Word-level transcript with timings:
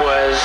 was 0.00 0.40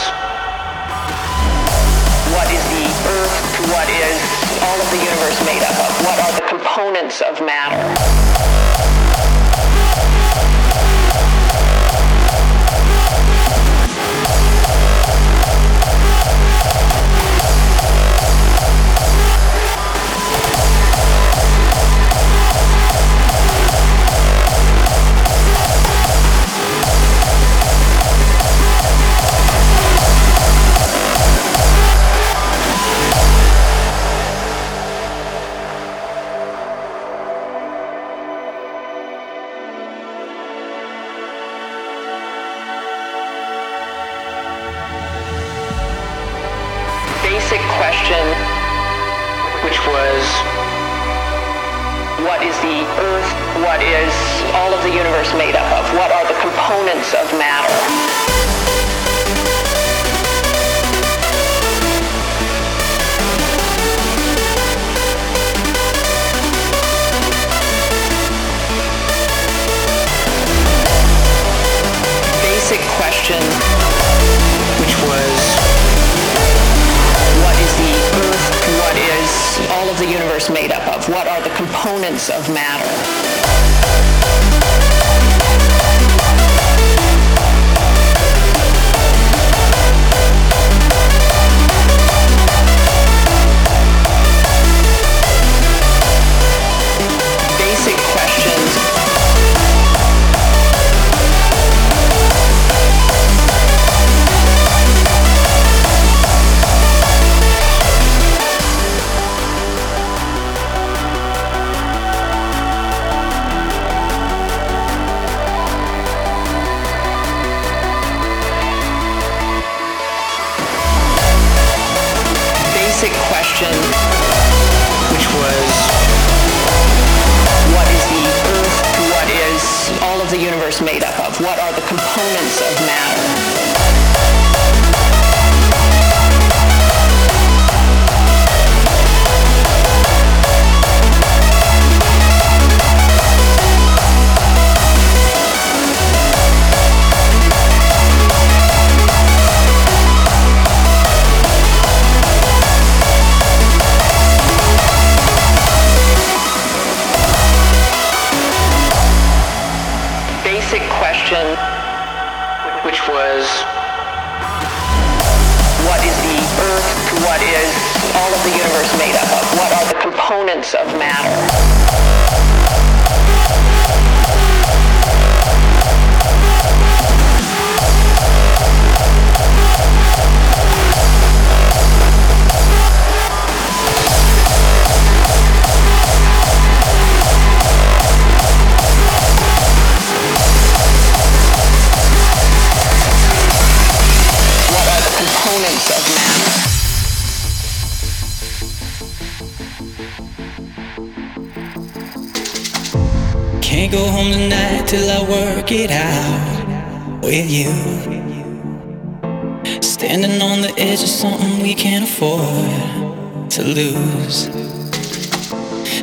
what 2.35 2.51
is 2.51 2.63
the 2.69 2.85
earth, 3.07 3.71
what 3.71 3.87
is 3.87 4.19
all 4.63 4.79
of 4.79 4.89
the 4.91 4.97
universe 4.97 5.39
made 5.45 5.63
up 5.63 5.77
of, 5.79 6.05
what 6.05 6.19
are 6.19 6.33
the 6.41 6.47
components 6.47 7.21
of 7.21 7.39
matter. 7.39 8.48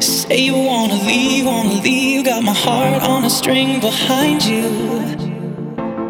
Say 0.00 0.40
you 0.40 0.54
wanna 0.54 0.94
leave, 1.04 1.46
wanna 1.46 1.80
leave. 1.80 2.26
Got 2.26 2.42
my 2.44 2.52
heart 2.52 3.02
on 3.02 3.24
a 3.24 3.30
string 3.30 3.80
behind 3.80 4.44
you. 4.44 4.68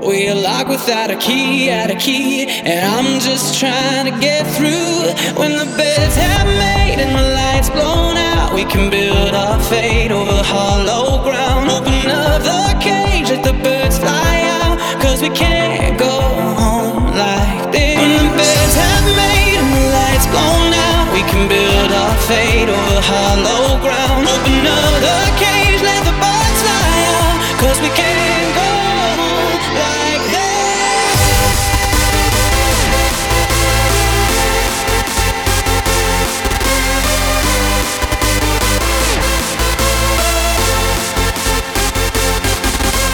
We're 0.02 0.34
locked 0.34 0.68
without 0.68 1.10
a 1.10 1.16
key, 1.16 1.70
out 1.70 1.90
a 1.90 1.94
key, 1.94 2.46
and 2.48 2.84
I'm 2.84 3.20
just 3.20 3.60
trying 3.60 4.12
to 4.12 4.20
get 4.20 4.46
through. 4.56 5.12
When 5.40 5.52
the 5.52 5.66
beds 5.76 6.16
have 6.16 6.46
made 6.46 6.98
and 6.98 7.14
the 7.16 7.34
lights 7.34 7.70
blown 7.70 8.16
out, 8.16 8.54
we 8.54 8.64
can 8.64 8.90
build 8.90 9.34
our 9.34 9.60
fate 9.64 10.10
over 10.10 10.42
hollow 10.42 11.22
ground. 11.22 11.70
Open 11.70 12.10
up 12.10 12.42
the 12.42 12.78
cage, 12.80 13.30
let 13.30 13.44
the 13.44 13.54
birds 13.62 13.98
fly 13.98 14.42
out, 14.62 14.78
cause 15.00 15.22
we 15.22 15.30
can't 15.30 15.55
we 21.16 21.22
can 21.22 21.48
build 21.48 21.92
our 21.92 22.14
fate 22.28 22.68
over 22.68 23.00
hollow 23.00 23.80
ground. 23.80 24.28
Open 24.28 24.66
up 24.68 24.92
the 25.00 25.16
cage, 25.40 25.80
let 25.80 26.04
the 26.04 26.12
birds 26.20 26.60
fly 26.60 26.92
out, 27.16 27.36
cause 27.56 27.78
we 27.80 27.88
can't 27.96 28.50
go 28.60 28.68
like 29.80 30.24
this. 30.36 31.16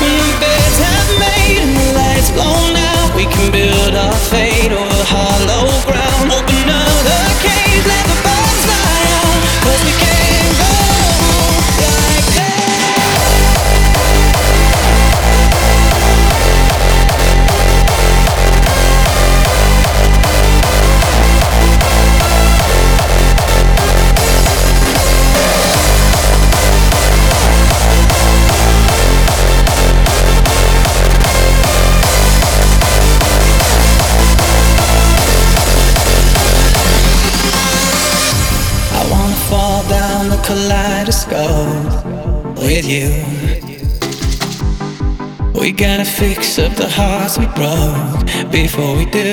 When 0.02 0.14
the 0.18 0.32
beds 0.42 0.78
have 0.87 1.11
made 1.23 1.59
and 1.62 1.75
the 1.78 1.87
lights 2.00 2.30
blown 2.35 2.75
out, 2.90 3.14
we 3.14 3.25
can 3.30 3.47
build 3.52 3.94
our 3.94 4.16
fate 4.32 4.73
over 4.73 5.04
hollow 5.06 5.71
ground. 5.87 6.01
hearts 46.92 47.38
we 47.38 47.46
broke 47.46 48.50
before 48.50 48.96
we 48.96 49.06
do. 49.06 49.32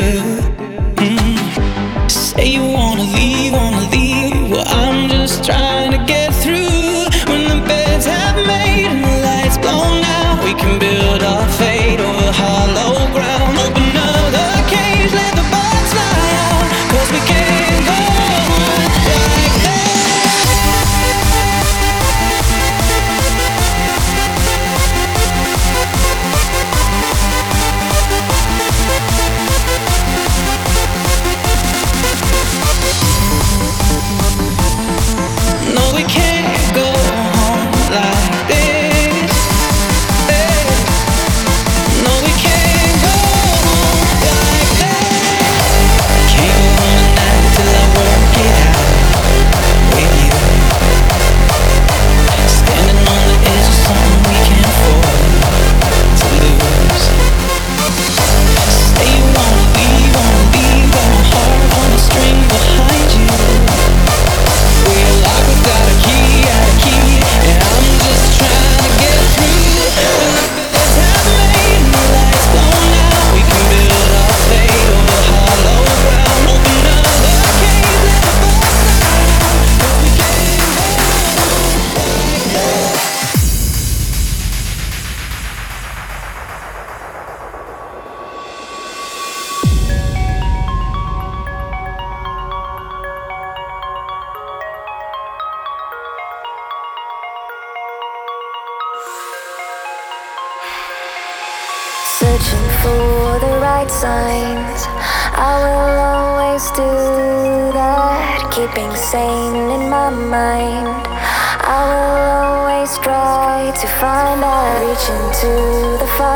Mm. 0.96 2.10
Say 2.10 2.48
you 2.54 2.64
wanna 2.64 3.04
leave, 3.04 3.54
wanna 3.54 3.90
leave. 3.90 4.50
Well, 4.52 4.68
I'm 4.68 5.10
just 5.10 5.44
trying 5.44 5.92
to 5.92 6.00
get 6.06 6.34
through. 6.34 7.10
When 7.30 7.44
the 7.52 7.60
beds 7.68 8.06
have 8.06 8.38
made 8.48 8.88
and 8.88 9.04
the 9.04 9.16
lights 9.28 9.58
blown 9.58 10.04
out, 10.04 10.44
we 10.44 10.54
can 10.54 10.80
build 10.80 11.24
our 11.24 11.48
faith. 11.60 11.69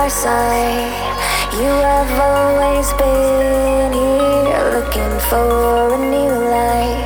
our 0.04 0.10
side. 0.10 0.92
You 1.54 1.72
have 1.92 2.12
always 2.20 2.92
been 3.00 3.94
here 3.94 4.64
looking 4.76 5.16
for 5.30 5.94
a 5.94 5.98
new 5.98 6.34
light. 6.52 7.03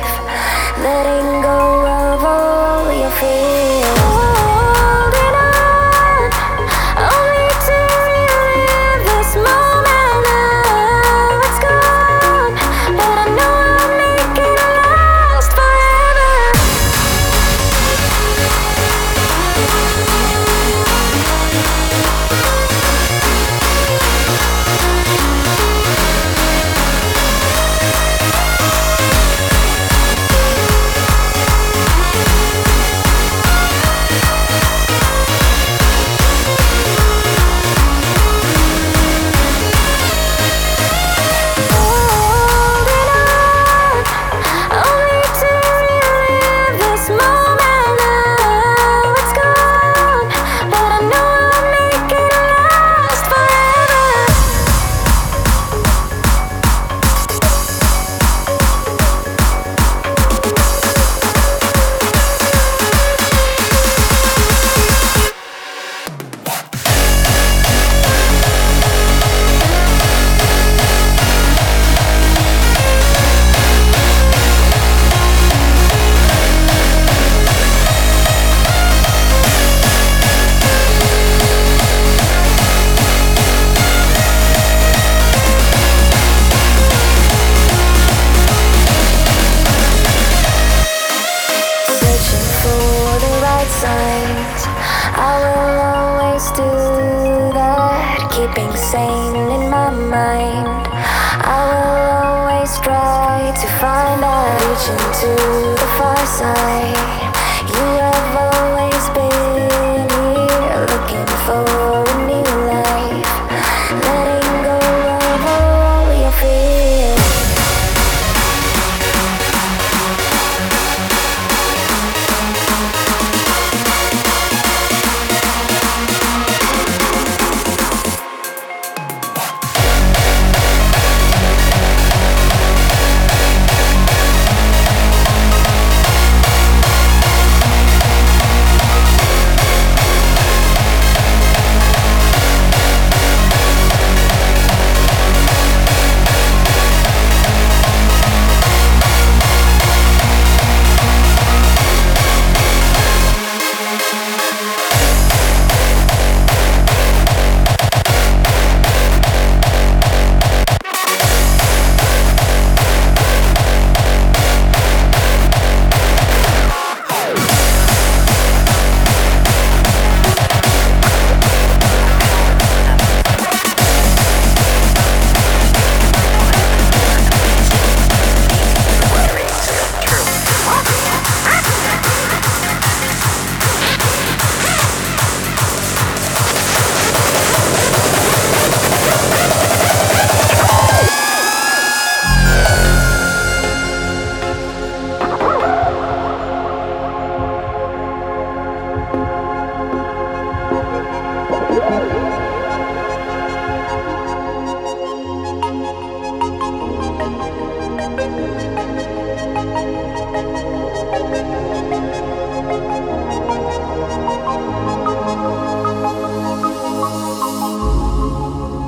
to 105.36 105.74
the 105.74 105.86
far 105.98 106.26
side. 106.26 107.07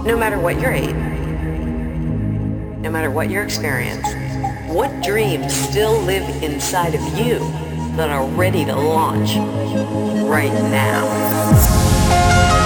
No 0.07 0.17
matter 0.17 0.39
what 0.39 0.61
your 0.61 0.73
age, 0.73 0.95
no 2.81 2.91
matter 2.91 3.11
what 3.11 3.31
your 3.31 3.43
experience, 3.43 4.07
what 4.67 5.03
dreams 5.03 5.55
still 5.55 6.01
live 6.01 6.43
inside 6.43 6.95
of 6.95 7.03
you 7.19 7.39
that 7.97 8.09
are 8.09 8.27
ready 8.27 8.65
to 8.65 8.75
launch 8.75 9.37
right 10.27 10.53
now? 10.71 12.60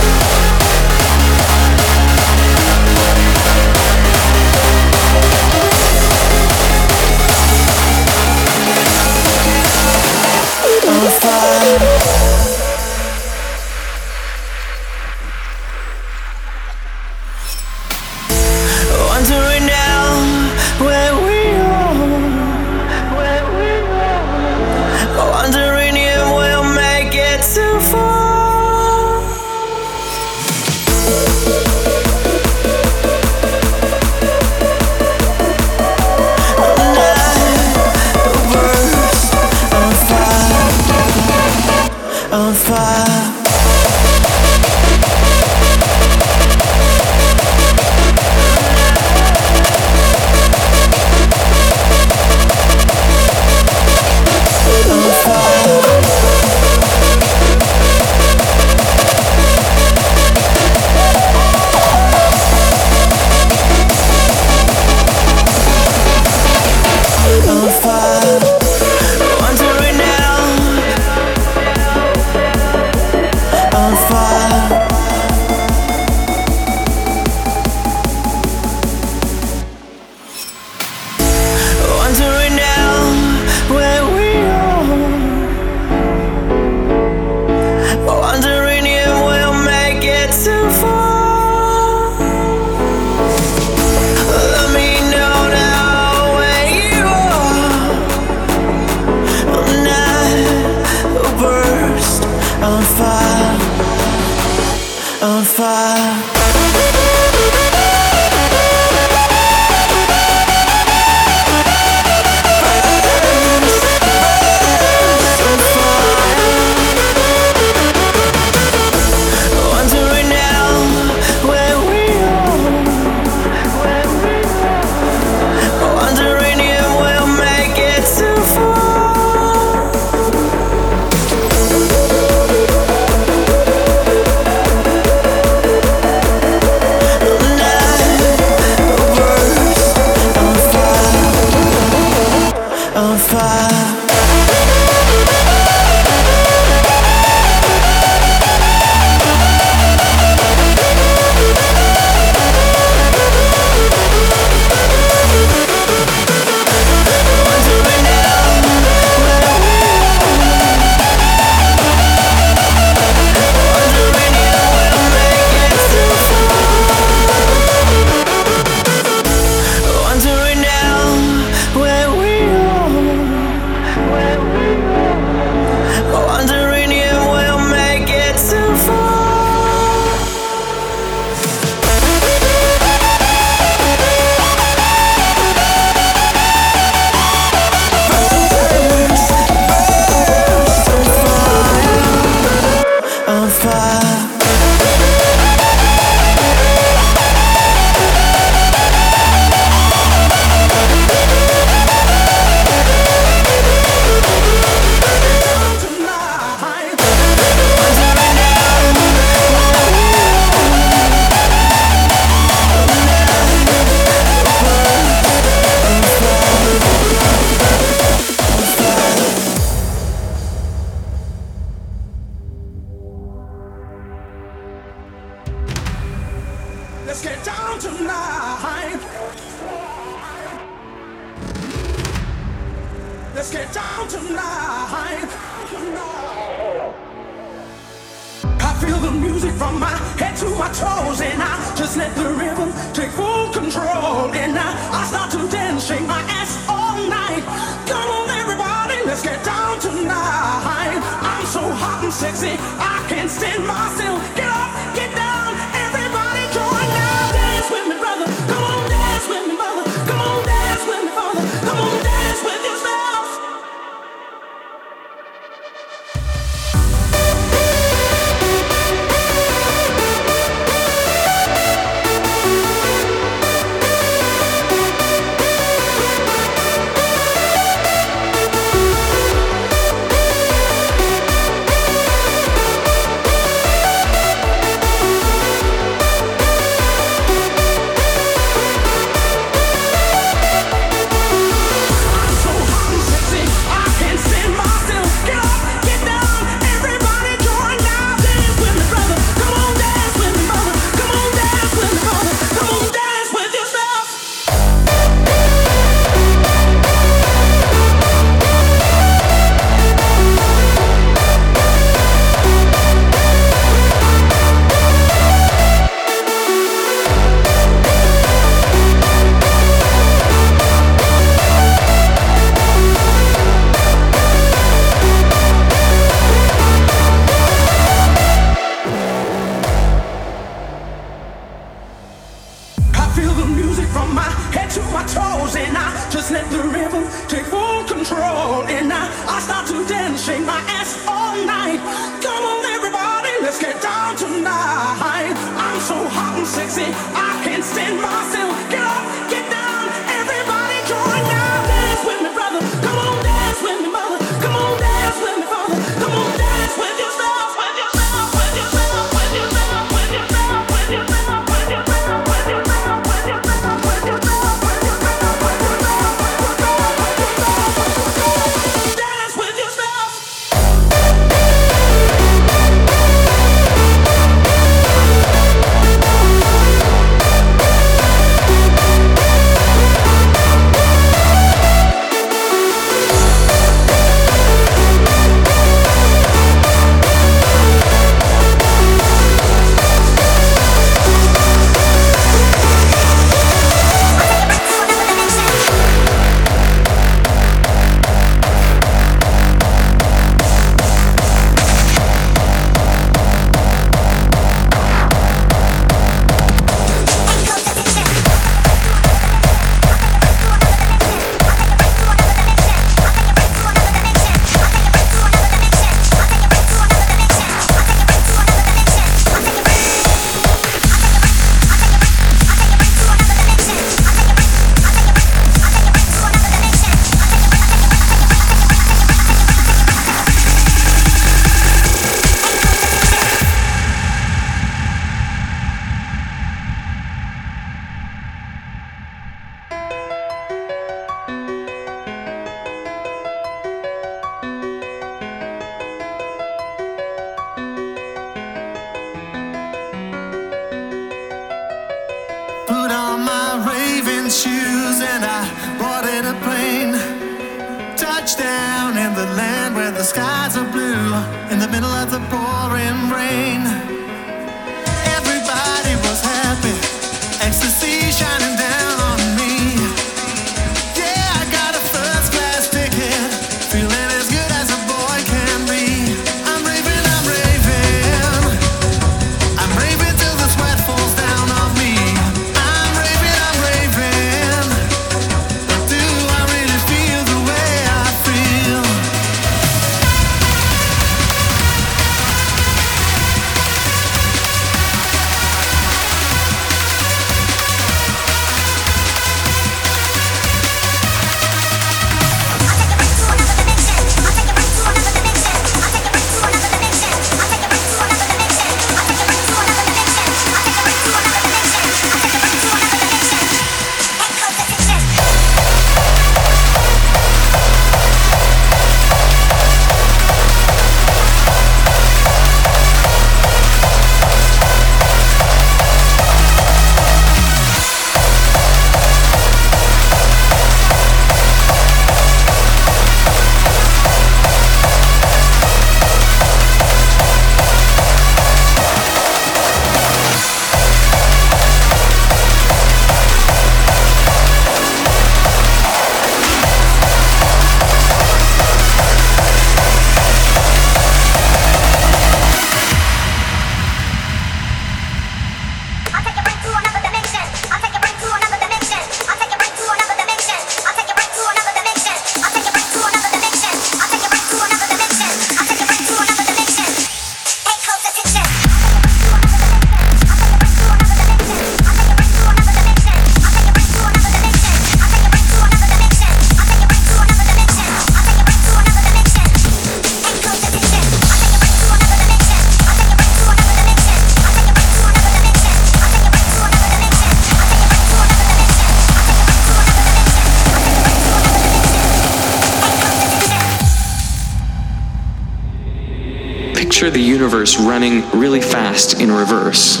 Running 597.98 598.30
really 598.30 598.60
fast 598.60 599.20
in 599.20 599.28
reverse. 599.28 600.00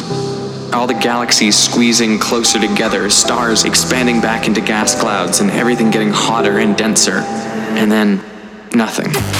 All 0.72 0.86
the 0.86 0.94
galaxies 0.94 1.58
squeezing 1.58 2.20
closer 2.20 2.60
together, 2.60 3.10
stars 3.10 3.64
expanding 3.64 4.20
back 4.20 4.46
into 4.46 4.60
gas 4.60 4.94
clouds, 4.94 5.40
and 5.40 5.50
everything 5.50 5.90
getting 5.90 6.12
hotter 6.12 6.60
and 6.60 6.76
denser. 6.76 7.18
And 7.74 7.90
then, 7.90 8.22
nothing. 8.72 9.37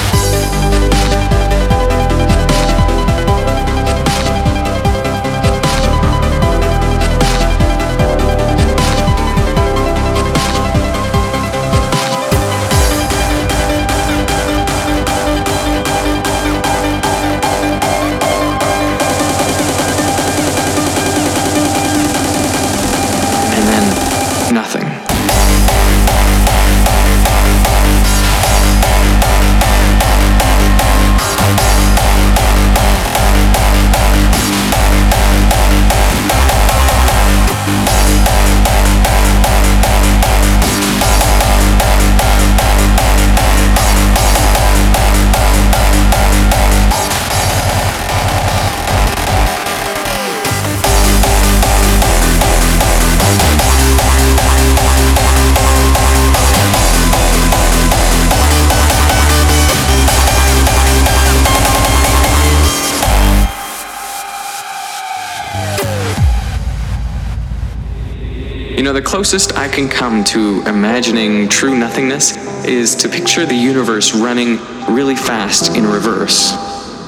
Closest 69.09 69.57
I 69.57 69.69
can 69.69 69.89
come 69.89 70.23
to 70.25 70.63
imagining 70.67 71.49
true 71.49 71.75
nothingness 71.75 72.37
is 72.67 72.95
to 72.97 73.09
picture 73.09 73.47
the 73.47 73.55
universe 73.55 74.15
running 74.15 74.59
really 74.87 75.17
fast 75.17 75.75
in 75.79 75.87
reverse. 75.87 76.53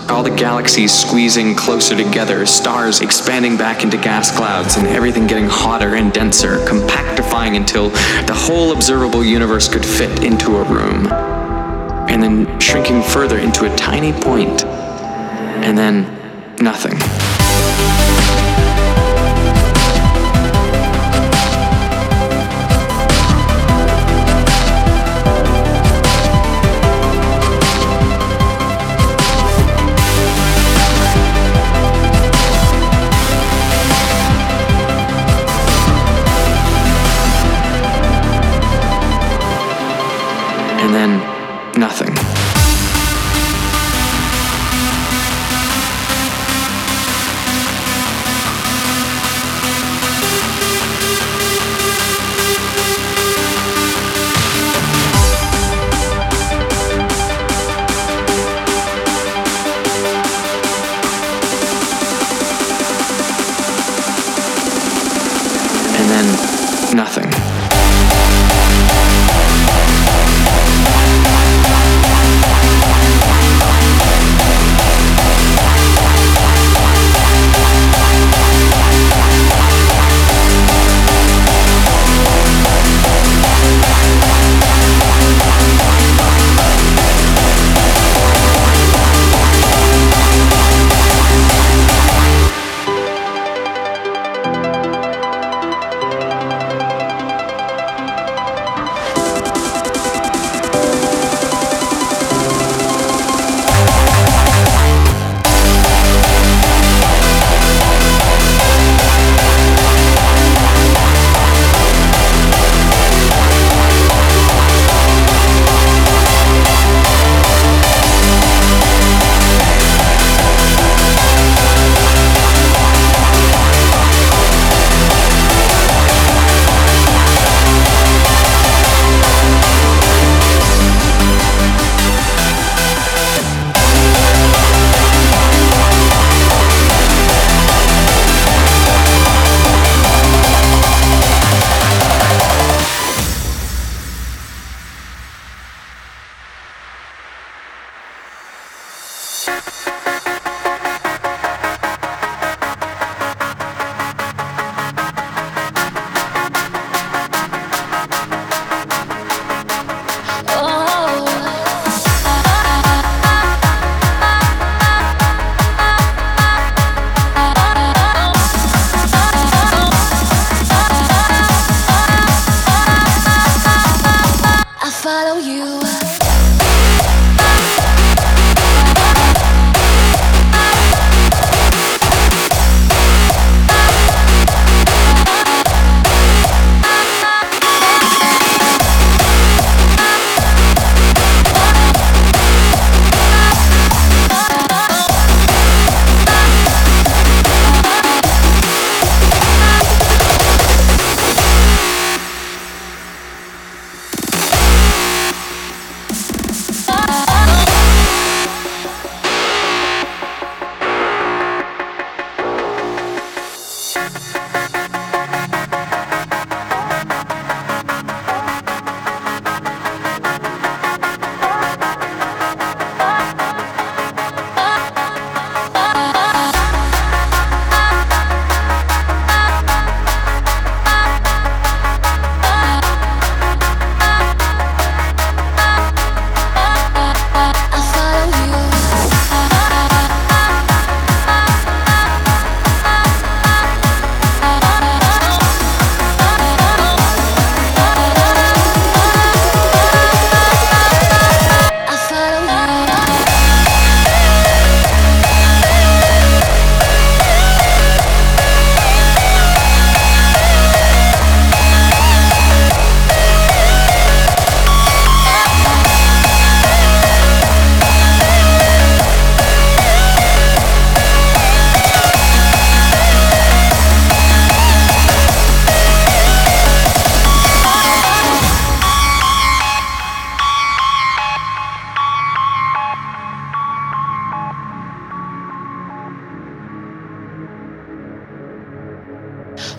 All 0.09 0.23
the 0.23 0.35
galaxies 0.35 0.95
squeezing 0.95 1.55
closer 1.55 1.95
together, 1.95 2.47
stars 2.47 3.03
expanding 3.03 3.59
back 3.59 3.85
into 3.85 3.99
gas 3.99 4.35
clouds, 4.35 4.79
and 4.79 4.87
everything 4.87 5.27
getting 5.27 5.47
hotter 5.47 5.97
and 5.97 6.11
denser, 6.11 6.57
compactifying 6.65 7.55
until 7.55 7.91
the 7.91 8.35
whole 8.35 8.73
observable 8.73 9.23
universe 9.23 9.69
could 9.69 9.85
fit 9.85 10.25
into 10.25 10.57
a 10.57 10.65
room. 10.71 11.07
And 12.09 12.23
then 12.23 12.59
shrinking 12.61 13.03
further 13.03 13.37
into 13.37 13.71
a 13.71 13.77
tiny. 13.77 14.13
And 14.13 15.77
then 15.77 16.07
nothing. 16.63 17.20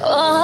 Those 0.01 0.40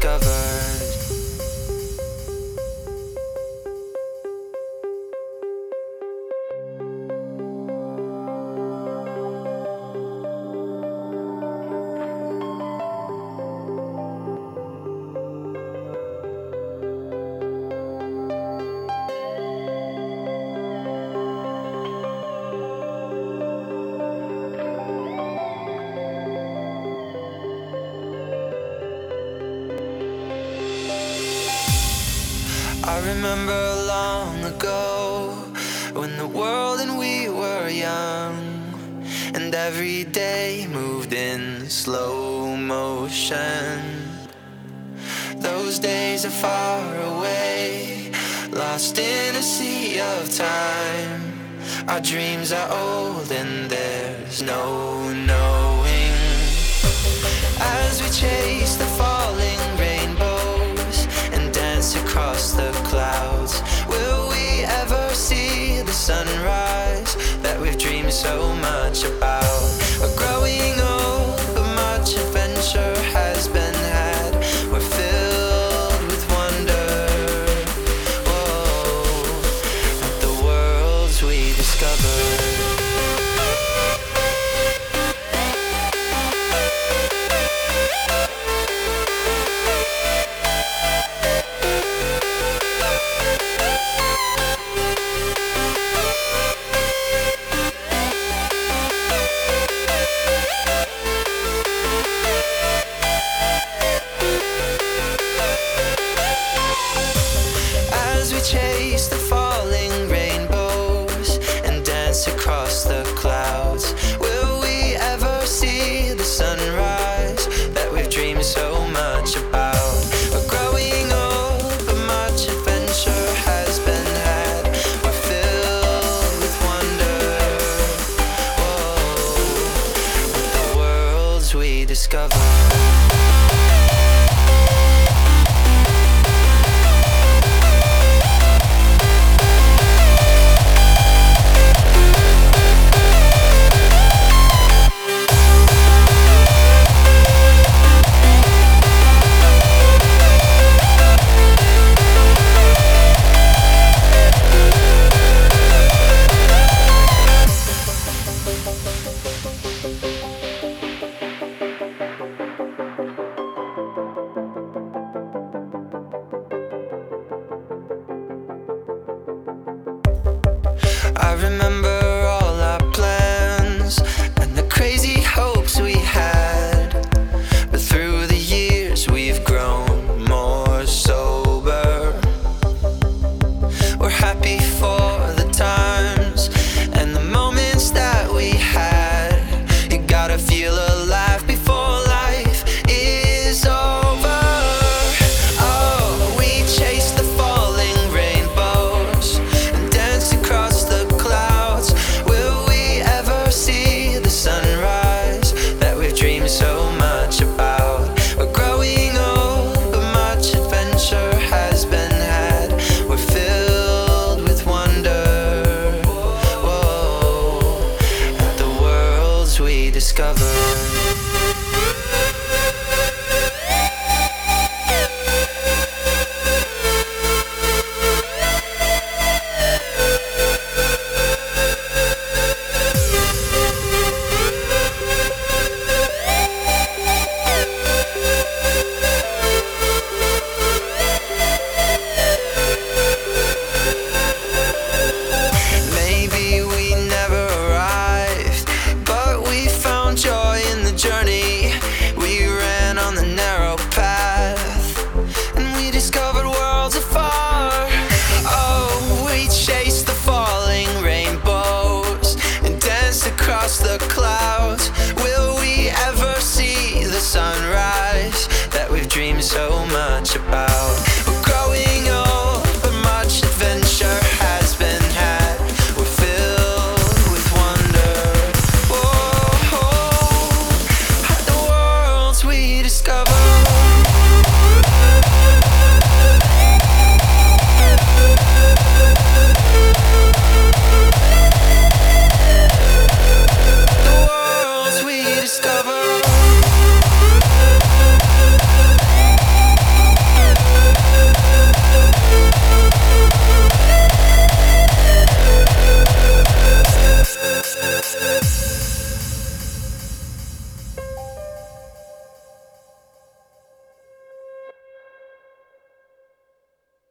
days 0.00 0.73